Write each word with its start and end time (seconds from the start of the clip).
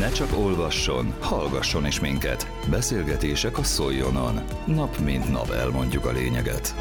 Ne 0.00 0.10
csak 0.10 0.38
olvasson, 0.38 1.14
hallgasson 1.20 1.86
is 1.86 2.00
minket. 2.00 2.50
Beszélgetések 2.70 3.58
a 3.58 3.62
Szoljonon. 3.62 4.40
Nap 4.66 4.98
mint 4.98 5.30
nap 5.30 5.50
elmondjuk 5.50 6.04
a 6.04 6.12
lényeget. 6.12 6.74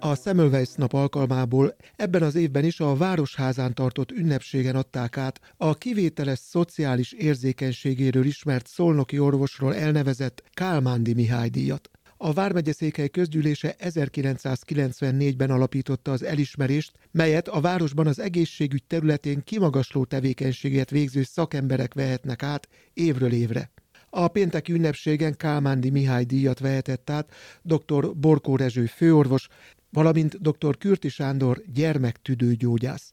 A 0.00 0.14
Semmelweis 0.14 0.68
nap 0.74 0.92
alkalmából 0.92 1.76
ebben 1.96 2.22
az 2.22 2.34
évben 2.34 2.64
is 2.64 2.80
a 2.80 2.96
Városházán 2.96 3.74
tartott 3.74 4.10
ünnepségen 4.10 4.76
adták 4.76 5.16
át 5.16 5.40
a 5.56 5.74
kivételes 5.74 6.38
szociális 6.38 7.12
érzékenységéről 7.12 8.24
ismert 8.24 8.66
szolnoki 8.66 9.18
orvosról 9.18 9.74
elnevezett 9.74 10.42
Kálmándi 10.52 11.14
Mihály 11.14 11.48
díjat. 11.48 11.90
A 12.20 12.32
Vármegye 12.32 12.72
székhely 12.72 13.08
közgyűlése 13.08 13.76
1994-ben 13.78 15.50
alapította 15.50 16.12
az 16.12 16.22
elismerést, 16.22 16.92
melyet 17.10 17.48
a 17.48 17.60
városban 17.60 18.06
az 18.06 18.18
egészségügy 18.18 18.84
területén 18.86 19.42
kimagasló 19.44 20.04
tevékenységet 20.04 20.90
végző 20.90 21.22
szakemberek 21.22 21.94
vehetnek 21.94 22.42
át 22.42 22.68
évről 22.92 23.32
évre. 23.32 23.70
A 24.10 24.28
pénteki 24.28 24.72
ünnepségen 24.72 25.36
Kálmándi 25.36 25.90
Mihály 25.90 26.24
díjat 26.24 26.58
vehetett 26.58 27.10
át 27.10 27.32
dr. 27.62 28.16
Borkó 28.16 28.56
Rezső 28.56 28.86
főorvos, 28.86 29.48
valamint 29.90 30.40
dr. 30.40 30.78
Kürti 30.78 31.08
Sándor 31.08 31.62
gyermektüdőgyógyász. 31.74 33.12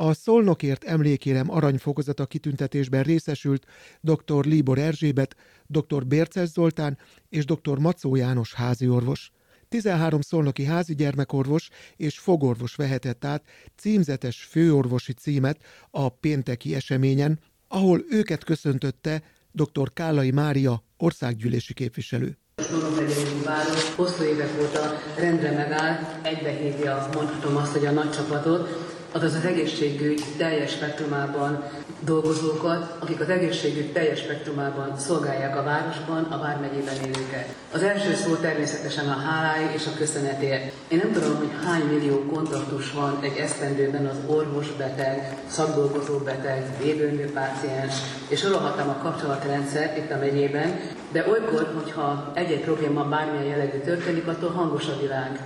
A 0.00 0.14
Szolnokért 0.14 0.84
emlékérem 0.84 1.50
aranyfokozata 1.50 2.26
kitüntetésben 2.26 3.02
részesült 3.02 3.66
dr. 4.00 4.44
Líbor 4.44 4.78
Erzsébet, 4.78 5.36
dr. 5.66 6.06
Bérces 6.06 6.48
Zoltán 6.48 6.98
és 7.28 7.44
dr. 7.44 7.78
Macó 7.78 8.16
János 8.16 8.54
háziorvos. 8.54 9.32
13 9.68 10.20
szolnoki 10.20 10.64
házi 10.64 10.94
gyermekorvos 10.94 11.68
és 11.96 12.18
fogorvos 12.18 12.74
vehetett 12.74 13.24
át 13.24 13.44
címzetes 13.76 14.42
főorvosi 14.42 15.12
címet 15.12 15.58
a 15.90 16.08
pénteki 16.08 16.74
eseményen, 16.74 17.38
ahol 17.68 18.04
őket 18.10 18.44
köszöntötte 18.44 19.22
dr. 19.52 19.92
Kállai 19.92 20.30
Mária 20.30 20.82
országgyűlési 20.96 21.74
képviselő. 21.74 22.38
Szonomegyei 22.56 23.42
város 23.44 23.94
hosszú 23.94 24.22
évek 24.22 24.50
óta 24.60 24.92
rendre 25.16 25.52
megállt, 25.52 26.26
egybehívja, 26.26 27.08
mondhatom 27.14 27.56
azt, 27.56 27.72
hogy 27.72 27.86
a 27.86 27.90
nagy 27.90 28.10
csapatot, 28.10 28.87
azaz 29.12 29.34
az 29.34 29.44
egészségügy 29.44 30.24
teljes 30.36 30.70
spektrumában 30.70 31.64
dolgozókat, 32.00 32.96
akik 32.98 33.20
az 33.20 33.28
egészségügy 33.28 33.92
teljes 33.92 34.18
spektrumában 34.18 34.98
szolgálják 34.98 35.56
a 35.56 35.62
városban, 35.62 36.24
a 36.24 36.38
vármegyében 36.38 36.94
élőket. 36.94 37.54
Az 37.72 37.82
első 37.82 38.14
szó 38.14 38.34
természetesen 38.34 39.08
a 39.08 39.16
hálái 39.16 39.74
és 39.74 39.86
a 39.86 39.96
köszönetért. 39.98 40.72
Én 40.88 41.00
nem 41.02 41.12
tudom, 41.12 41.36
hogy 41.36 41.50
hány 41.64 41.82
millió 41.82 42.24
kontaktus 42.32 42.92
van 42.92 43.18
egy 43.20 43.36
esztendőben 43.36 44.06
az 44.06 44.16
orvos 44.26 44.66
beteg, 44.76 45.36
szakdolgozó 45.46 46.18
beteg, 46.18 46.64
védőnő 46.82 47.32
páciens, 47.32 47.94
és 48.28 48.40
sorolhattam 48.40 48.88
a 48.88 49.02
kapcsolatrendszer 49.02 49.96
itt 49.98 50.10
a 50.10 50.18
megyében, 50.18 50.80
de 51.12 51.26
olykor, 51.30 51.72
hogyha 51.74 52.30
egy-egy 52.34 52.60
probléma 52.60 53.04
bármilyen 53.04 53.46
jellegű 53.46 53.78
történik, 53.78 54.26
attól 54.26 54.50
hangos 54.50 54.86
a 54.86 55.00
világ. 55.00 55.40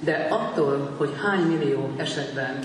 De 0.00 0.26
attól, 0.30 0.94
hogy 0.96 1.10
hány 1.22 1.40
millió 1.40 1.90
esetben 1.96 2.58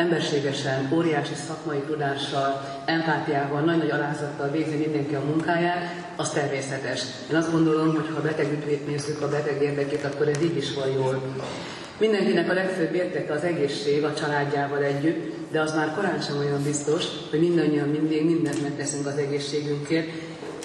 emberségesen, 0.00 0.90
óriási 0.94 1.34
szakmai 1.46 1.78
tudással, 1.78 2.82
empátiával, 2.84 3.60
nagy-nagy 3.60 3.90
alázattal 3.90 4.50
végzi 4.50 4.76
mindenki 4.76 5.14
a 5.14 5.24
munkáját, 5.24 5.82
az 6.16 6.30
természetes. 6.30 7.02
Én 7.30 7.36
azt 7.36 7.52
gondolom, 7.52 7.94
hogy 7.94 8.08
ha 8.12 8.18
a 8.18 8.22
beteg 8.22 8.46
nézzük, 8.86 9.22
a 9.22 9.28
beteg 9.28 9.62
érdekét, 9.62 10.04
akkor 10.04 10.28
ez 10.28 10.42
így 10.42 10.56
is 10.56 10.74
van 10.74 10.90
jól. 10.90 11.22
Mindenkinek 11.98 12.50
a 12.50 12.54
legfőbb 12.54 12.94
érteke 12.94 13.32
az 13.32 13.42
egészség 13.42 14.04
a 14.04 14.14
családjával 14.14 14.82
együtt, 14.82 15.50
de 15.50 15.60
az 15.60 15.74
már 15.74 15.94
korán 15.94 16.20
sem 16.20 16.38
olyan 16.38 16.62
biztos, 16.62 17.04
hogy 17.30 17.40
mindannyian 17.40 17.88
mindig 17.88 18.24
mindent 18.24 18.62
megteszünk 18.62 19.06
az 19.06 19.16
egészségünkért, 19.16 20.08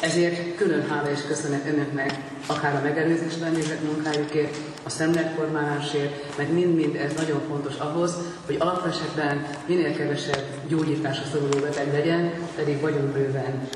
ezért 0.05 0.55
külön 0.55 0.87
hála 0.89 1.11
és 1.11 1.19
köszönet 1.27 1.67
önöknek, 1.67 2.13
akár 2.47 2.75
a 2.75 2.81
megelőzésben 2.83 3.51
nézett 3.51 3.83
munkájukért, 3.83 4.57
a 4.83 4.89
szemletformálásért, 4.89 6.37
mert 6.37 6.51
mind-mind 6.51 6.95
ez 6.95 7.13
nagyon 7.13 7.41
fontos 7.49 7.75
ahhoz, 7.75 8.13
hogy 8.45 8.55
alapesetben 8.59 9.47
minél 9.65 9.95
kevesebb 9.95 10.43
gyógyításra 10.67 11.25
szoruló 11.31 11.59
beteg 11.59 11.93
legyen, 11.93 12.31
pedig 12.55 12.81
vagyunk 12.81 13.13
bőven. 13.13 13.67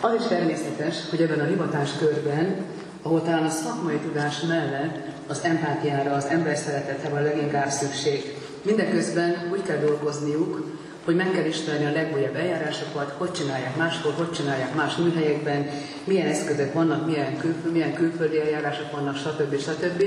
Az 0.00 0.14
is 0.20 0.26
természetes, 0.26 0.94
hogy 1.10 1.22
ebben 1.22 1.40
a 1.40 1.48
hivatás 1.48 1.90
körben, 1.98 2.56
ahol 3.02 3.22
talán 3.22 3.44
a 3.44 3.50
szakmai 3.50 3.96
tudás 3.96 4.40
mellett 4.40 4.96
az 5.26 5.40
empátiára, 5.42 6.12
az 6.12 6.24
ember 6.24 6.56
szeretetre 6.56 7.08
van 7.08 7.22
leginkább 7.22 7.68
szükség. 7.68 8.34
Mindeközben 8.62 9.48
úgy 9.52 9.62
kell 9.62 9.78
dolgozniuk, 9.78 10.78
hogy 11.06 11.16
meg 11.16 11.30
kell 11.30 11.44
ismerni 11.44 11.86
a 11.86 11.92
legújabb 11.92 12.34
eljárásokat, 12.34 13.14
hogy 13.16 13.32
csinálják 13.32 13.76
máshol, 13.76 14.12
hogy 14.12 14.30
csinálják 14.32 14.74
más 14.74 14.96
műhelyekben, 14.96 15.70
milyen 16.04 16.26
eszközök 16.26 16.72
vannak, 16.72 17.06
milyen, 17.06 17.38
külföld, 17.38 17.72
milyen 17.72 17.94
külföldi 17.94 18.40
eljárások 18.40 18.90
vannak, 18.90 19.16
stb. 19.16 19.58
stb. 19.58 20.02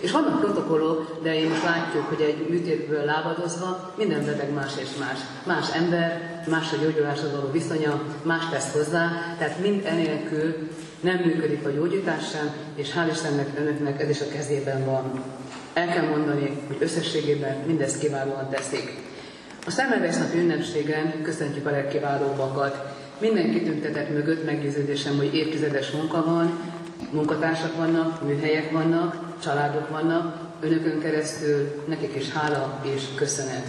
És 0.00 0.10
vannak 0.10 0.40
protokollok, 0.40 1.22
de 1.22 1.34
én 1.38 1.48
most 1.48 1.64
látjuk, 1.64 2.04
hogy 2.04 2.20
egy 2.20 2.46
műtétből 2.48 3.04
lábadozva 3.04 3.94
minden 3.96 4.24
beteg 4.24 4.52
más 4.52 4.72
és 4.80 4.88
más. 4.98 5.18
Más 5.46 5.74
ember, 5.74 6.42
más 6.48 6.72
a 6.72 6.76
gyógyuláshoz 6.82 7.30
való 7.30 7.50
viszonya, 7.50 8.02
más 8.22 8.48
tesz 8.50 8.72
hozzá, 8.72 9.10
tehát 9.38 9.60
mind 9.60 9.84
enélkül 9.86 10.68
nem 11.00 11.16
működik 11.16 11.66
a 11.66 11.70
gyógyítás 11.70 12.30
sem, 12.30 12.54
és 12.74 12.92
hál' 12.94 13.10
Istennek 13.10 13.48
önöknek 13.58 14.00
ez 14.02 14.08
is 14.08 14.20
a 14.20 14.28
kezében 14.28 14.84
van. 14.84 15.22
El 15.72 15.88
kell 15.88 16.08
mondani, 16.08 16.58
hogy 16.66 16.76
összességében 16.80 17.56
mindezt 17.66 17.98
kiválóan 17.98 18.48
teszik. 18.50 19.13
A 19.66 19.70
Szemmelweis 19.70 20.16
napi 20.16 20.38
ünnepségen 20.38 21.22
köszöntjük 21.22 21.66
a 21.66 21.70
legkiválóbbakat. 21.70 22.96
Minden 23.18 23.50
kitüntetett 23.50 24.10
mögött 24.10 24.44
meggyőződésem, 24.44 25.16
hogy 25.16 25.34
évtizedes 25.34 25.90
munka 25.90 26.24
van, 26.24 26.58
munkatársak 27.10 27.76
vannak, 27.76 28.26
műhelyek 28.26 28.70
vannak, 28.70 29.36
családok 29.42 29.88
vannak, 29.88 30.38
önökön 30.60 31.00
keresztül 31.00 31.84
nekik 31.88 32.14
is 32.16 32.32
hála 32.32 32.80
és 32.94 33.02
köszönet. 33.14 33.66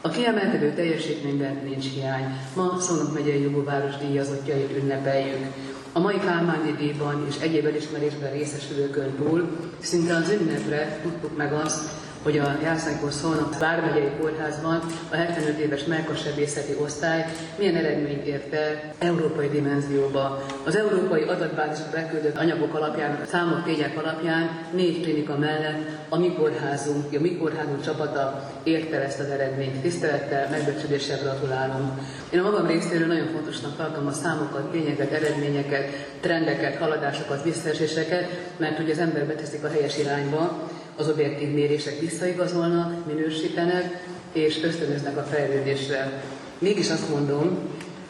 A 0.00 0.08
kiemelkedő 0.08 0.72
teljesítményben 0.72 1.60
nincs 1.64 1.86
hiány. 1.94 2.38
Ma 2.56 2.76
Szolnok 2.80 3.14
megyei 3.14 3.42
jogóváros 3.42 3.96
díjazottjait 3.96 4.76
ünnepeljük. 4.76 5.46
A 5.92 5.98
mai 5.98 6.18
Kálmányi 6.18 6.72
díjban 6.78 7.26
és 7.28 7.34
egyéb 7.40 7.66
elismerésben 7.66 8.32
részesülőkön 8.32 9.14
túl 9.16 9.48
szinte 9.78 10.14
az 10.14 10.30
ünnepre 10.40 10.98
tudtuk 11.02 11.36
meg 11.36 11.52
azt, 11.52 12.03
hogy 12.24 12.38
a 12.38 12.58
Jászlánykor 12.62 13.12
szólnak 13.12 13.58
Vármegyei 13.58 14.10
Kórházban 14.20 14.80
a 15.10 15.14
75 15.14 15.58
éves 15.58 15.84
melkasebészeti 15.84 16.74
osztály 16.82 17.24
milyen 17.58 17.74
eredményt 17.74 18.26
ért 18.26 18.52
el 18.52 18.92
európai 18.98 19.48
dimenzióba. 19.48 20.44
Az 20.64 20.76
európai 20.76 21.22
adatbázisra 21.22 21.90
beküldött 21.92 22.36
anyagok 22.36 22.74
alapján, 22.74 23.18
számok 23.30 23.64
tények 23.64 23.98
alapján 23.98 24.50
négy 24.72 25.02
klinika 25.02 25.36
mellett 25.38 25.78
a 26.08 26.18
mi 26.18 26.32
kórházunk, 26.32 27.04
a 27.16 27.20
mi 27.20 27.36
kórházunk 27.36 27.84
csapata 27.84 28.50
érte 28.62 29.02
ezt 29.02 29.20
az 29.20 29.26
eredményt. 29.26 29.80
Tisztelettel, 29.80 30.48
megbecsüléssel 30.50 31.18
gratulálunk. 31.18 31.92
Én 32.30 32.40
a 32.40 32.42
magam 32.42 32.66
részéről 32.66 33.06
nagyon 33.06 33.28
fontosnak 33.32 33.76
tartom 33.76 34.06
a 34.06 34.12
számokat, 34.12 34.70
tényeket, 34.70 35.12
eredményeket, 35.12 35.90
trendeket, 36.20 36.76
haladásokat, 36.76 37.42
visszaeséseket, 37.42 38.28
mert 38.56 38.76
hogy 38.76 38.90
az 38.90 38.98
ember 38.98 39.26
beteszik 39.26 39.64
a 39.64 39.68
helyes 39.68 39.98
irányba, 39.98 40.68
az 40.96 41.08
objektív 41.08 41.48
mérések 41.48 42.00
visszaigazolnak, 42.00 43.06
minősítenek, 43.06 44.06
és 44.32 44.62
ösztönöznek 44.62 45.16
a 45.16 45.22
fejlődésre. 45.22 46.22
Mégis 46.58 46.90
azt 46.90 47.08
mondom, 47.08 47.58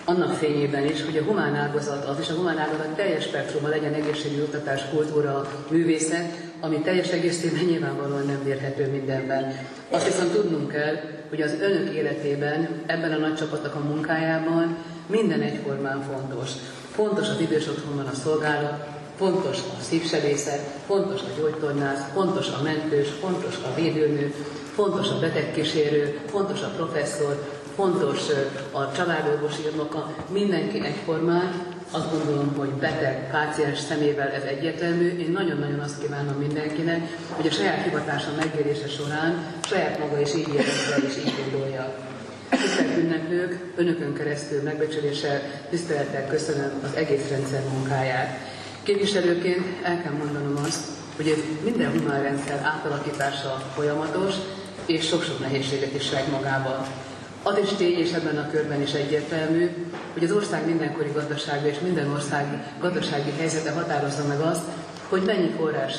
annak 0.04 0.34
fényében 0.34 0.84
is, 0.84 1.04
hogy 1.04 1.16
a 1.16 1.22
humán 1.22 1.54
ágazat 1.54 2.04
az, 2.04 2.16
és 2.20 2.28
a 2.28 2.34
humán 2.34 2.58
ágazat 2.58 2.94
teljes 2.96 3.24
spektruma 3.24 3.68
legyen 3.68 3.92
egészségügyi 3.92 4.40
oktatás, 4.40 4.88
kultúra, 4.90 5.64
művészet, 5.70 6.36
ami 6.60 6.78
teljes 6.78 7.08
egészében 7.10 7.64
nyilvánvalóan 7.64 8.26
nem 8.26 8.40
mérhető 8.44 8.90
mindenben. 8.90 9.58
Azt 9.90 10.06
viszont 10.06 10.32
tudnunk 10.32 10.70
kell, 10.70 10.94
hogy 11.28 11.40
az 11.40 11.54
önök 11.60 11.94
életében, 11.94 12.68
ebben 12.86 13.12
a 13.12 13.16
nagy 13.16 13.34
csapatnak 13.34 13.74
a 13.74 13.78
munkájában 13.78 14.76
minden 15.06 15.40
egyformán 15.40 16.02
fontos. 16.02 16.50
Fontos 16.90 17.28
az 17.28 17.40
idős 17.40 17.68
otthonban 17.68 18.06
a 18.06 18.14
szolgálat, 18.14 18.86
fontos 19.16 19.58
a 19.58 19.82
szívsebészet, 19.82 20.60
fontos 20.86 21.20
a 21.20 21.40
gyógytornász, 21.40 22.02
fontos 22.14 22.48
a 22.48 22.62
mentős, 22.62 23.08
fontos 23.20 23.56
a 23.56 23.74
védőnő, 23.74 24.34
fontos 24.74 25.08
a 25.08 25.18
betegkísérő, 25.18 26.20
fontos 26.26 26.60
a 26.60 26.72
professzor, 26.76 27.48
fontos 27.74 28.20
a 28.72 28.92
családorvos 28.92 29.54
írnoka, 29.66 30.14
mindenki 30.32 30.80
egyformán, 30.84 31.74
azt 31.90 32.10
gondolom, 32.10 32.54
hogy 32.56 32.68
beteg, 32.68 33.30
páciens 33.30 33.78
szemével 33.78 34.28
ez 34.28 34.42
egyértelmű. 34.42 35.18
Én 35.18 35.30
nagyon-nagyon 35.30 35.78
azt 35.78 36.00
kívánom 36.00 36.34
mindenkinek, 36.34 37.00
hogy 37.28 37.46
a 37.46 37.50
saját 37.50 37.84
hivatása 37.84 38.30
megérése 38.36 38.88
során 38.88 39.44
saját 39.62 39.98
maga 39.98 40.20
is 40.20 40.34
így 40.34 40.48
érezze 40.54 40.96
és 41.06 41.16
így 41.16 41.34
gondolja. 41.42 41.94
Tisztelt 42.50 42.96
ünneplők, 42.96 43.72
önökön 43.76 44.14
keresztül 44.14 44.62
megbecsüléssel, 44.62 45.40
tisztelettel 45.70 46.26
köszönöm 46.26 46.70
az 46.82 46.96
egész 46.96 47.28
rendszer 47.30 47.62
munkáját. 47.72 48.38
Képviselőként 48.84 49.64
el 49.82 50.02
kell 50.02 50.12
mondanom 50.12 50.64
azt, 50.64 50.84
hogy 51.16 51.44
minden 51.64 51.90
humán 51.90 52.22
rendszer 52.22 52.60
átalakítása 52.64 53.62
folyamatos, 53.74 54.34
és 54.86 55.06
sok-sok 55.06 55.40
nehézséget 55.40 55.94
is 55.94 56.04
sejt 56.04 56.30
magában. 56.30 56.86
Az 57.42 57.58
is 57.62 57.68
tény, 57.76 57.98
és 57.98 58.12
ebben 58.12 58.38
a 58.38 58.50
körben 58.50 58.82
is 58.82 58.92
egyértelmű, 58.92 59.70
hogy 60.12 60.24
az 60.24 60.32
ország 60.32 60.66
mindenkori 60.66 61.10
gazdasága 61.14 61.66
és 61.66 61.78
minden 61.78 62.10
ország 62.10 62.74
gazdasági 62.80 63.30
helyzete 63.38 63.70
határozza 63.70 64.24
meg 64.26 64.40
azt, 64.40 64.62
hogy 65.08 65.22
mennyi 65.22 65.50
forrás 65.56 65.94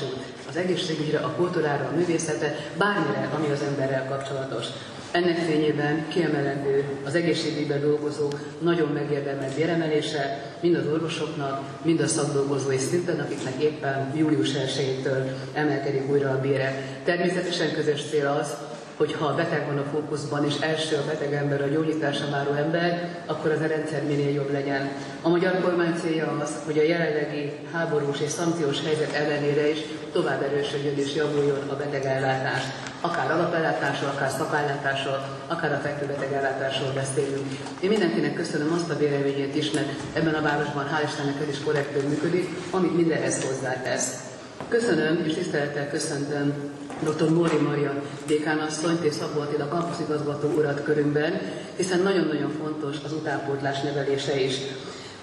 az 0.50 0.56
egészségügyre, 0.56 1.20
a 1.20 1.34
kultúrára, 1.36 1.86
a 1.86 1.96
művészete, 1.96 2.56
bármire, 2.78 3.30
ami 3.36 3.52
az 3.52 3.62
emberrel 3.62 4.08
kapcsolatos. 4.08 4.66
Ennek 5.12 5.38
fényében 5.38 6.08
kiemelendő 6.08 6.84
az 7.06 7.16
egészségügyben 7.16 7.82
dolgozók 7.82 8.40
nagyon 8.60 8.90
megérdemelt 8.90 9.56
béremelése, 9.56 10.54
mind 10.60 10.76
az 10.76 10.88
orvosoknak, 10.94 11.62
mind 11.82 12.00
a 12.00 12.08
szakdolgozói 12.08 12.78
szinten, 12.78 13.20
akiknek 13.20 13.64
éppen 13.64 14.12
július 14.16 14.52
1-től 14.52 15.32
emelkedik 15.54 16.10
újra 16.10 16.30
a 16.30 16.40
bére. 16.40 16.82
Természetesen 17.04 17.74
közös 17.74 18.04
cél 18.10 18.28
az, 18.28 18.56
hogy 18.98 19.14
ha 19.14 19.26
a 19.26 19.36
beteg 19.36 19.66
van 19.68 19.78
a 19.78 19.90
fókuszban, 19.92 20.46
és 20.46 20.56
első 20.60 20.96
a 20.96 21.06
beteg 21.06 21.34
ember, 21.34 21.62
a 21.62 21.68
gyógyításra 21.68 22.30
váró 22.30 22.52
ember, 22.52 23.10
akkor 23.26 23.52
az 23.52 23.62
a 23.62 23.68
rendszer 23.68 24.04
minél 24.04 24.34
jobb 24.34 24.52
legyen. 24.52 24.90
A 25.22 25.30
magyar 25.30 25.62
kormány 25.62 25.96
célja 26.02 26.38
az, 26.42 26.52
hogy 26.66 26.78
a 26.78 26.84
jelenlegi 26.84 27.52
háborús 27.72 28.20
és 28.20 28.30
szankciós 28.30 28.84
helyzet 28.86 29.14
ellenére 29.14 29.70
is 29.70 29.80
tovább 30.12 30.42
erősödjön 30.42 30.98
és 30.98 31.16
javuljon 31.16 31.70
a 31.70 31.76
betegellátás. 31.76 32.64
Akár 33.02 33.32
alapellátásról, 33.32 34.10
akár 34.10 34.30
szakellátásról, 34.30 35.28
akár 35.48 35.72
a 35.72 35.78
fekvőbeteg 35.78 36.34
ellátásról 36.34 36.92
beszélünk. 36.94 37.48
Én 37.80 37.90
mindenkinek 37.90 38.34
köszönöm 38.34 38.74
azt 38.74 38.90
a 38.90 38.98
véleményét 38.98 39.56
is, 39.56 39.72
mert 39.72 39.90
ebben 40.14 40.34
a 40.34 40.42
városban 40.42 40.90
hál' 40.92 41.06
Istennek 41.06 41.42
ez 41.42 41.50
is 41.50 41.64
korrektül 41.64 42.10
működik, 42.10 42.50
amit 42.72 42.96
mindenhez 42.96 43.44
hozzátesz. 43.44 44.35
Köszönöm 44.68 45.24
és 45.26 45.34
tisztelettel 45.34 45.90
köszöntöm 45.90 46.54
dr. 47.00 47.30
Móri 47.30 47.58
Maria 47.58 47.94
dékánasszonyt 48.28 49.04
és 49.04 49.14
Szabó 49.14 49.40
Attila 49.40 49.68
kampuszigazgató 49.68 50.48
urat 50.48 50.84
körünkben, 50.84 51.40
hiszen 51.76 52.00
nagyon-nagyon 52.00 52.52
fontos 52.62 52.96
az 53.06 53.14
utánpótlás 53.14 53.82
nevelése 53.82 54.40
is. 54.40 54.56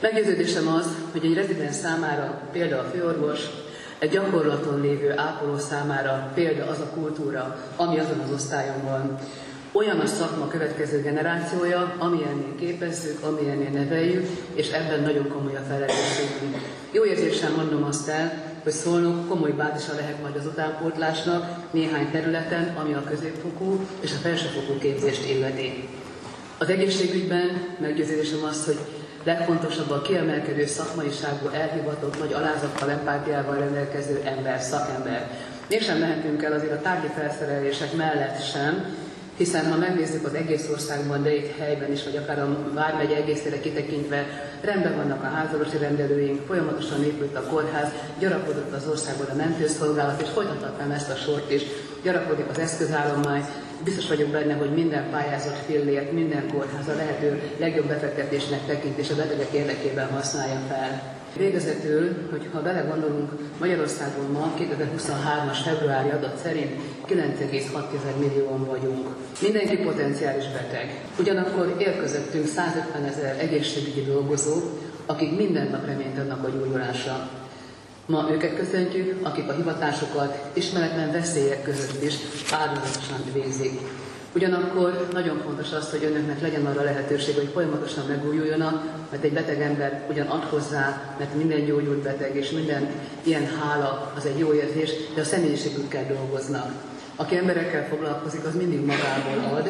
Meggyőződésem 0.01 0.69
az, 0.69 0.87
hogy 1.13 1.25
egy 1.25 1.35
rezidens 1.35 1.75
számára 1.75 2.41
példa 2.53 2.79
a 2.79 2.91
főorvos, 2.95 3.41
egy 3.99 4.11
gyakorlaton 4.11 4.81
lévő 4.81 5.13
ápoló 5.17 5.59
számára 5.59 6.31
példa 6.35 6.67
az 6.67 6.79
a 6.79 6.91
kultúra, 6.95 7.57
ami 7.77 7.99
azon 7.99 8.19
az 8.19 8.33
osztályon 8.35 8.83
van. 8.85 9.19
Olyan 9.73 10.01
a 10.01 10.07
szakma 10.07 10.49
következő 10.49 11.01
generációja, 11.01 11.95
amilyennél 11.99 12.55
képezzük, 12.59 13.23
amilyennél 13.23 13.71
neveljük, 13.71 14.27
és 14.55 14.71
ebben 14.71 15.01
nagyon 15.01 15.29
komoly 15.29 15.57
a 15.57 15.65
felelősségünk. 15.69 16.57
Jó 16.91 17.05
érzésem 17.05 17.55
mondom 17.55 17.85
azt 17.85 18.09
el, 18.09 18.52
hogy 18.63 18.73
Szolnok 18.73 19.29
komoly 19.29 19.51
bázisa 19.51 19.95
lehet 19.95 20.23
majd 20.23 20.37
az 20.37 20.47
utánpótlásnak 20.47 21.67
néhány 21.71 22.11
területen, 22.11 22.77
ami 22.77 22.93
a 22.93 23.05
középfokú 23.05 23.87
és 24.01 24.11
a 24.13 24.21
felsőfokú 24.23 24.79
képzést 24.79 25.29
illeti. 25.29 25.89
Az 26.59 26.69
egészségügyben 26.69 27.77
meggyőződésem 27.81 28.45
az, 28.45 28.65
hogy 28.65 28.79
legfontosabb 29.25 29.91
a 29.91 30.03
kiemelkedő 30.03 30.67
szakmaiságú, 30.67 31.49
elhivatott, 31.49 32.19
nagy 32.19 32.33
alázattal, 32.33 32.91
empátiával 32.91 33.59
rendelkező 33.59 34.23
ember, 34.25 34.61
szakember. 34.61 35.31
Mégsem 35.69 35.99
mehetünk 35.99 36.43
el 36.43 36.53
azért 36.53 36.73
a 36.73 36.81
tárgyi 36.81 37.09
felszerelések 37.15 37.93
mellett 37.93 38.43
sem, 38.43 38.97
hiszen 39.43 39.71
ha 39.71 39.77
megnézzük 39.77 40.27
az 40.27 40.35
egész 40.35 40.69
országban, 40.73 41.23
de 41.23 41.35
itt 41.35 41.57
helyben 41.59 41.93
is, 41.93 42.05
vagy 42.05 42.17
akár 42.17 42.39
a 42.39 42.71
Vármegye 42.75 43.17
egészére 43.17 43.61
kitekintve, 43.61 44.27
rendben 44.61 44.97
vannak 44.97 45.23
a 45.23 45.27
házalosi 45.27 45.77
rendelőink, 45.77 46.47
folyamatosan 46.47 47.05
épült 47.05 47.37
a 47.37 47.43
kórház, 47.43 47.89
gyarapodott 48.19 48.73
az 48.73 48.89
országban 48.89 49.27
a 49.27 49.35
mentőszolgálat, 49.35 50.23
és 50.23 50.29
folytathatnám 50.29 50.91
ezt 50.91 51.11
a 51.11 51.15
sort 51.15 51.53
is. 51.53 51.63
Gyarapodik 52.03 52.47
az 52.51 52.59
eszközállomány, 52.59 53.45
biztos 53.85 54.09
vagyok 54.09 54.29
benne, 54.29 54.55
hogy 54.55 54.73
minden 54.75 55.11
pályázat 55.11 55.59
fillért, 55.67 56.13
minden 56.13 56.49
kórház 56.53 56.89
a 56.89 56.97
lehető 56.97 57.43
legjobb 57.59 57.87
befektetésnek 57.87 58.67
tekint, 58.67 58.99
és 58.99 59.11
a 59.11 59.15
betegek 59.15 59.53
érdekében 59.53 60.09
használja 60.09 60.61
fel. 60.69 61.21
Végezetül, 61.37 62.29
hogyha 62.31 62.63
belegondolunk, 62.63 63.31
Magyarországon 63.59 64.31
ma 64.31 64.55
2023-as 64.59 65.59
februári 65.65 66.11
adat 66.11 66.37
szerint 66.43 66.71
9,6 67.09 68.19
millióan 68.19 68.65
vagyunk. 68.65 69.09
Mindenki 69.43 69.77
potenciális 69.77 70.45
beteg. 70.45 71.05
Ugyanakkor 71.19 71.75
él 71.79 71.97
közöttünk 71.97 72.47
150 72.47 73.05
ezer 73.05 73.39
egészségügyi 73.39 74.05
dolgozó, 74.05 74.55
akik 75.07 75.37
minden 75.37 75.69
nap 75.71 75.87
reményt 75.87 76.19
adnak 76.19 76.45
a 76.45 76.49
gyógyulásra. 76.49 77.31
Ma 78.07 78.29
őket 78.31 78.57
köszöntjük, 78.57 79.27
akik 79.27 79.49
a 79.49 79.53
hivatásokat 79.53 80.51
ismeretlen 80.53 81.13
veszélyek 81.13 81.63
között 81.63 82.03
is 82.03 82.15
áldozatosan 82.51 83.25
végzik. 83.33 83.81
Ugyanakkor 84.35 85.09
nagyon 85.13 85.41
fontos 85.45 85.73
az, 85.73 85.91
hogy 85.91 86.05
önöknek 86.05 86.41
legyen 86.41 86.67
arra 86.67 86.83
lehetőség, 86.83 87.35
hogy 87.35 87.51
folyamatosan 87.53 88.07
megújuljanak, 88.07 88.83
mert 89.11 89.25
egy 89.25 89.33
beteg 89.33 89.61
ember 89.61 90.07
ugyan 90.11 90.27
ad 90.27 90.43
hozzá, 90.43 91.15
mert 91.19 91.35
minden 91.35 91.65
gyógyult 91.65 92.03
beteg 92.03 92.37
és 92.37 92.51
minden 92.51 92.89
ilyen 93.23 93.47
hála 93.47 94.13
az 94.17 94.27
egy 94.27 94.39
jó 94.39 94.53
érzés, 94.53 94.91
de 95.15 95.21
a 95.21 95.25
személyiségükkel 95.25 96.07
dolgoznak. 96.07 96.73
Aki 97.17 97.37
emberekkel 97.37 97.87
foglalkozik, 97.89 98.45
az 98.45 98.55
mindig 98.55 98.81
magából 98.81 99.57
ad, 99.57 99.69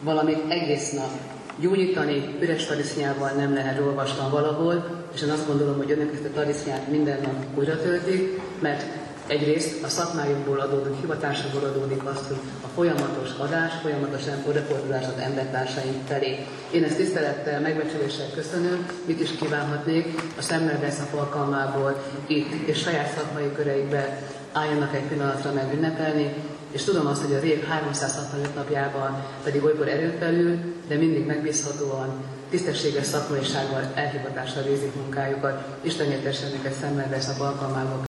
valamit 0.00 0.42
egész 0.48 0.90
nap. 0.92 1.10
Gyógyítani 1.58 2.36
üres 2.40 2.66
tarisznyával 2.66 3.30
nem 3.30 3.54
lehet 3.54 3.80
olvastam 3.80 4.30
valahol, 4.30 5.04
és 5.14 5.22
én 5.22 5.30
azt 5.30 5.46
gondolom, 5.46 5.76
hogy 5.76 5.90
önök 5.90 6.14
ezt 6.14 6.24
a 6.24 6.34
tarisznyát 6.34 6.88
minden 6.88 7.20
nap 7.22 7.58
újra 7.58 7.82
töltik, 7.82 8.40
mert 8.60 8.99
Egyrészt 9.30 9.82
a 9.84 9.88
szakmájukból 9.88 10.60
adódó, 10.60 10.96
hivatásokból 11.00 11.68
adódik 11.68 12.04
azt, 12.04 12.26
hogy 12.26 12.36
a 12.64 12.66
folyamatos 12.74 13.28
adás, 13.38 13.72
folyamatos 13.82 14.22
odafordulás 14.48 15.04
az 15.04 15.22
embertársaink 15.22 16.06
felé. 16.06 16.46
Én 16.70 16.84
ezt 16.84 16.96
tisztelettel, 16.96 17.60
megbecsüléssel 17.60 18.30
köszönöm, 18.34 18.86
mit 19.06 19.20
is 19.20 19.30
kívánhatnék 19.30 20.20
a 20.38 20.42
Szemmelveszap 20.42 21.14
alkalmából 21.14 22.02
itt 22.26 22.68
és 22.68 22.78
saját 22.78 23.14
szakmai 23.16 23.52
köreikbe 23.54 24.22
álljanak 24.52 24.94
egy 24.94 25.08
pillanatra 25.08 25.52
meg 25.52 25.74
ünnepelni, 25.74 26.34
és 26.70 26.84
tudom 26.84 27.06
azt, 27.06 27.22
hogy 27.24 27.34
az 27.34 27.42
év 27.42 27.64
365 27.64 28.54
napjában 28.54 29.24
pedig 29.44 29.64
olykor 29.64 29.88
erőfelül, 29.88 30.58
de 30.88 30.96
mindig 30.96 31.26
megbízhatóan, 31.26 32.24
tisztességes 32.48 33.06
szakmaisággal, 33.06 33.92
elhivatással 33.94 34.62
végzik 34.62 34.94
munkájukat. 34.94 35.78
Isten 35.82 36.10
értessen 36.10 36.50
neked 36.50 36.72
Szemmelveszap 36.72 37.40
alkalmából. 37.40 38.08